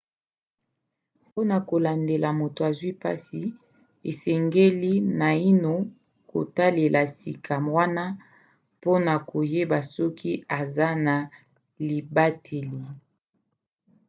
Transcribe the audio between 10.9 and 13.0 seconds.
na libateli